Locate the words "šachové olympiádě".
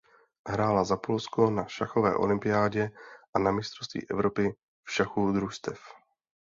1.67-2.89